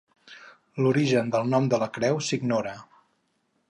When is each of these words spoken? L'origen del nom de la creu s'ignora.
L'origen 0.85 1.29
del 1.37 1.53
nom 1.53 1.69
de 1.75 1.81
la 1.85 1.91
creu 1.99 2.21
s'ignora. 2.31 2.77